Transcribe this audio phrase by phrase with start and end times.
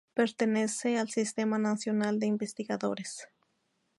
[0.15, 3.27] Pertenece al Sistema Nacional de Investigadores.